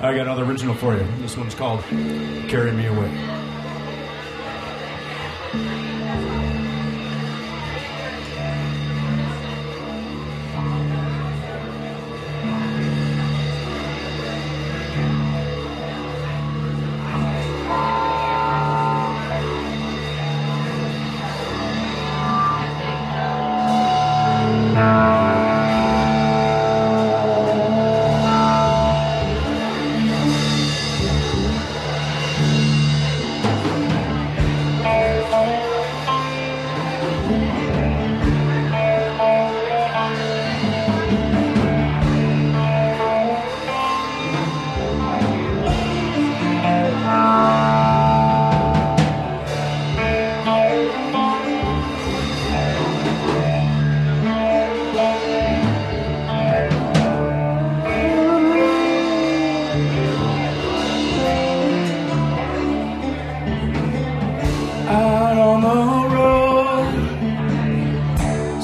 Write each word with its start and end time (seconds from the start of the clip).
I 0.00 0.14
got 0.14 0.26
another 0.26 0.44
original 0.44 0.76
for 0.76 0.96
you. 0.96 1.04
This 1.18 1.36
one's 1.36 1.56
called 1.56 1.82
Carry 1.82 2.70
Me 2.70 2.86
Away. 2.86 3.47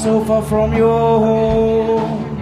So 0.04 0.22
far 0.22 0.42
from 0.42 0.74
your 0.74 1.18
home. 1.18 2.36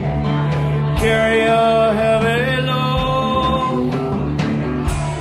Carry 0.99 1.43
a 1.43 1.93
heavy 2.01 2.61
load, 2.63 3.93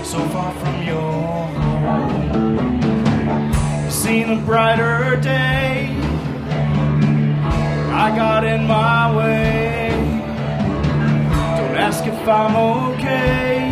so 0.04 0.20
far 0.30 0.52
from 0.54 0.82
your 0.82 1.48
home. 1.60 2.72
Seen 3.92 4.32
a 4.32 4.42
brighter 4.42 5.18
day, 5.22 5.96
I 8.06 8.12
got 8.16 8.44
in 8.44 8.66
my 8.66 9.16
way. 9.16 9.92
Don't 11.58 11.78
ask 11.88 12.04
if 12.08 12.28
I'm 12.28 12.56
okay, 12.56 13.71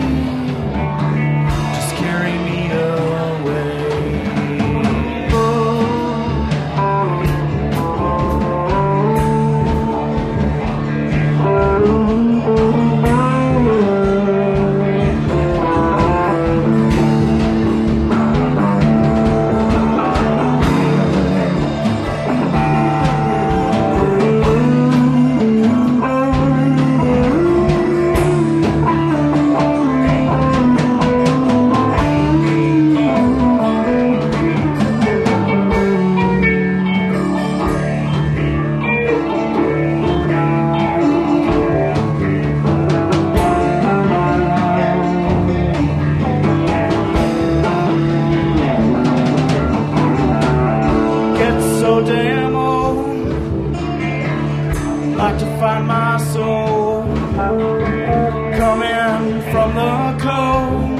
damn 52.05 52.55
old. 52.55 53.07
Like 55.17 55.37
to 55.39 55.45
find 55.59 55.87
my 55.87 56.17
soul 56.33 57.03
coming 58.57 59.41
from 59.51 59.75
the 59.75 60.17
cold. 60.25 60.99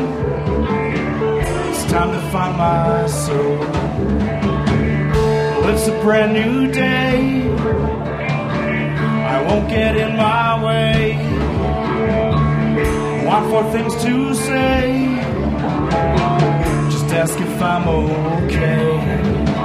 It's 1.70 1.86
time 1.92 2.12
to 2.12 2.22
find 2.32 2.58
my 2.58 3.08
soul. 3.08 3.60
It's 5.70 5.88
a 5.88 6.02
brand 6.02 6.34
new 6.34 6.72
day. 6.72 7.50
I 9.34 9.42
won't 9.48 9.70
get 9.70 9.96
in 9.96 10.18
my 10.18 10.64
way. 10.66 11.16
Want 13.26 13.50
for 13.52 13.64
things 13.72 13.96
to 14.04 14.34
say. 14.34 15.16
Just 16.92 17.06
ask 17.14 17.40
if 17.40 17.62
I'm 17.62 17.88
okay. 17.88 19.59